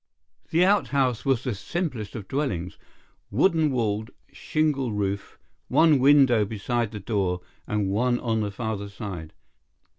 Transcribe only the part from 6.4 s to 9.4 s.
beside the door and one on the farther side.